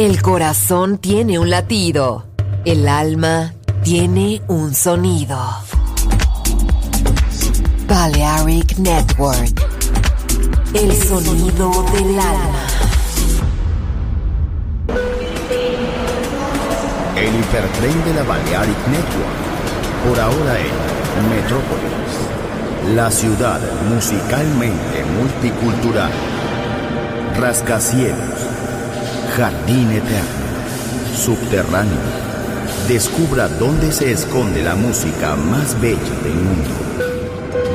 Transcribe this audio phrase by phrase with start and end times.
[0.00, 2.24] El corazón tiene un latido.
[2.64, 3.52] El alma
[3.82, 5.38] tiene un sonido.
[7.86, 9.62] Balearic Network.
[10.72, 12.66] El sonido del alma.
[17.14, 20.08] El hipertren de la Balearic Network.
[20.08, 22.94] Por ahora en Metrópolis.
[22.94, 23.60] La ciudad
[23.90, 26.10] musicalmente multicultural.
[27.38, 28.49] Rascacielos.
[29.40, 31.16] Jardín eterno.
[31.16, 31.98] Subterráneo.
[32.88, 36.68] Descubra dónde se esconde la música más bella del mundo.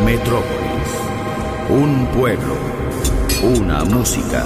[0.06, 0.92] Metrópolis.
[1.68, 2.56] Un pueblo.
[3.42, 4.46] Una música.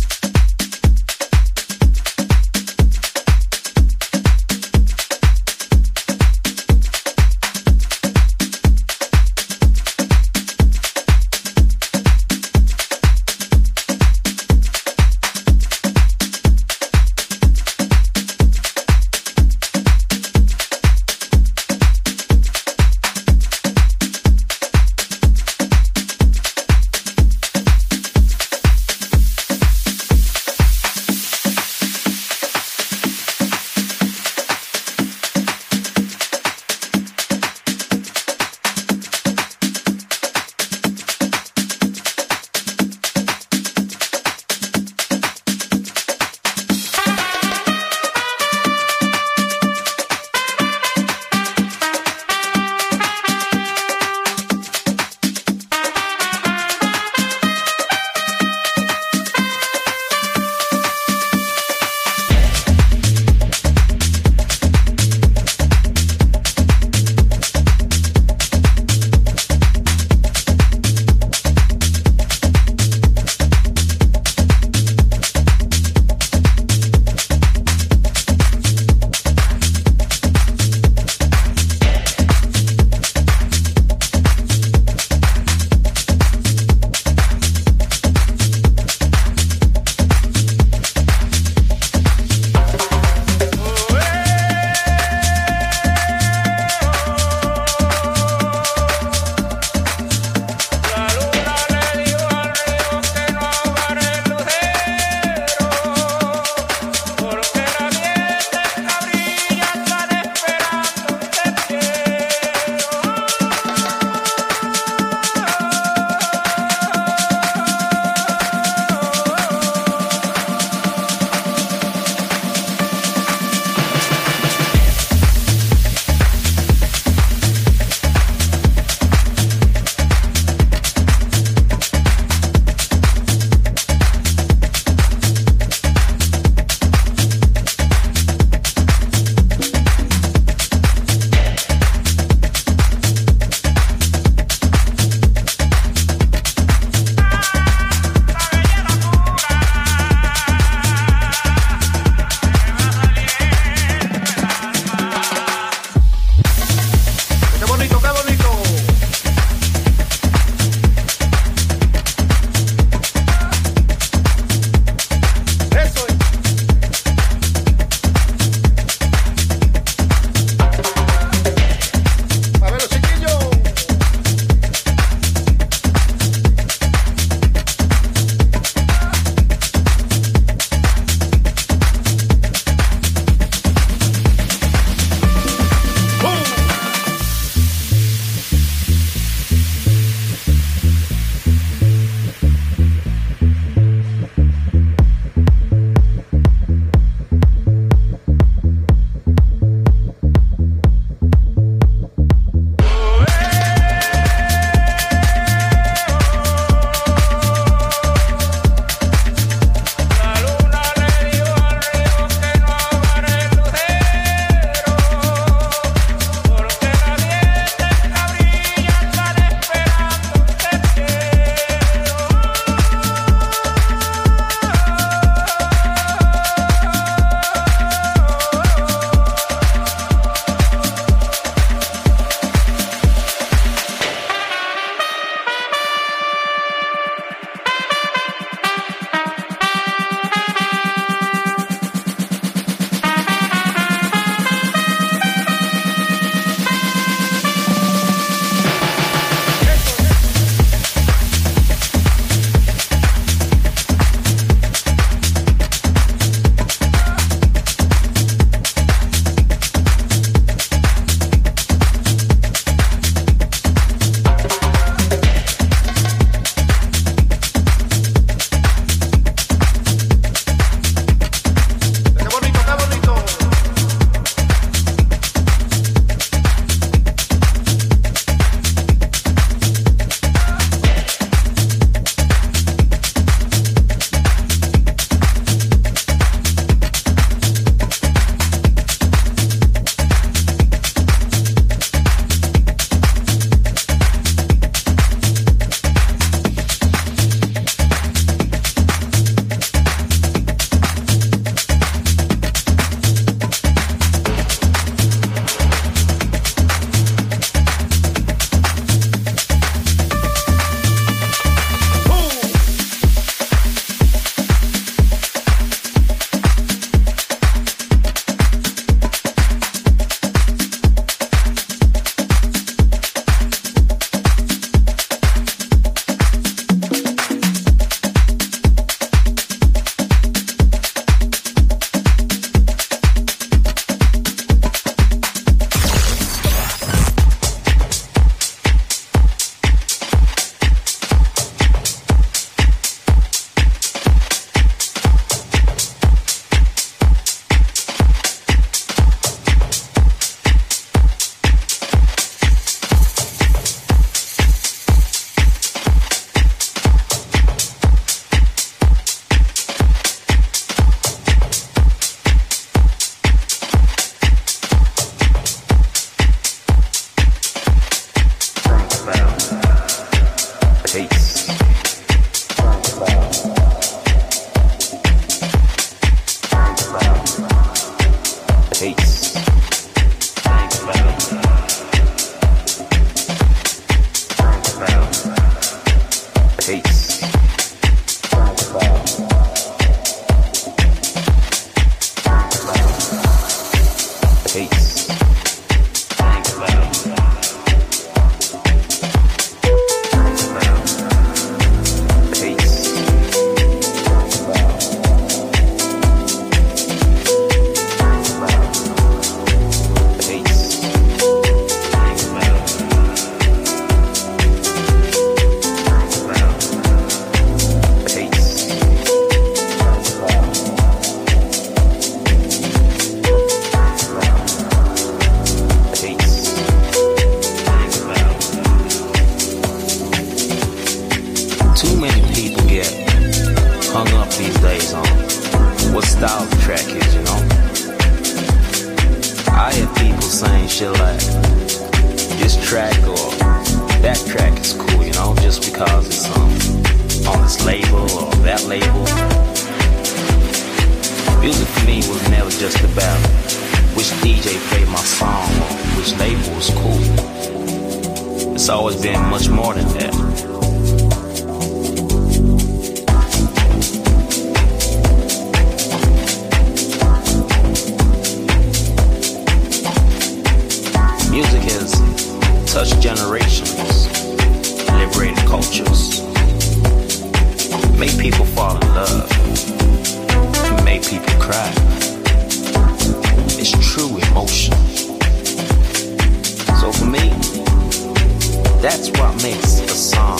[488.81, 490.39] That's what makes a song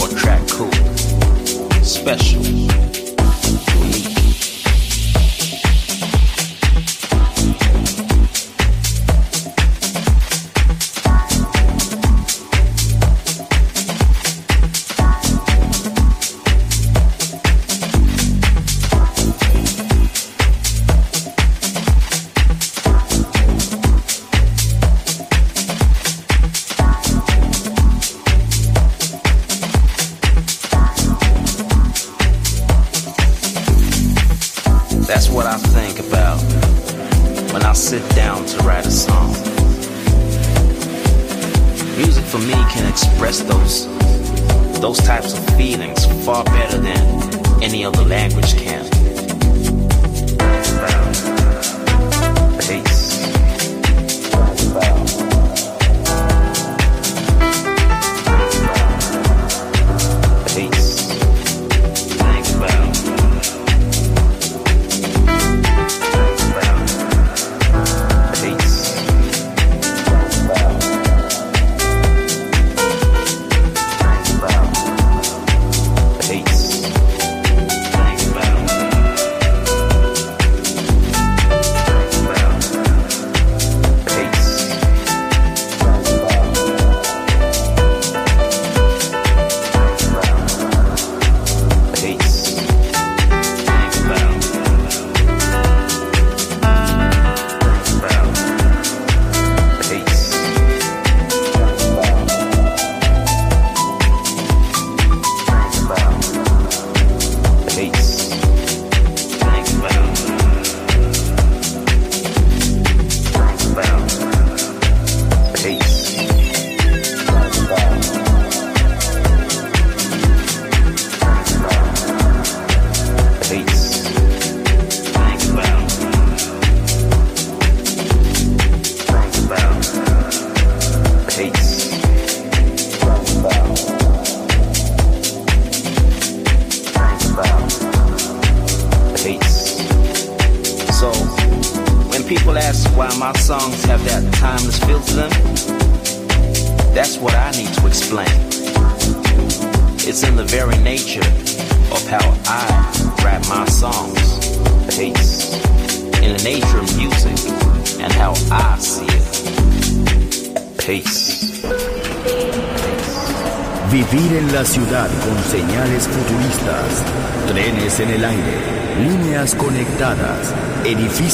[0.00, 0.72] or track cool,
[1.82, 4.03] special, unique.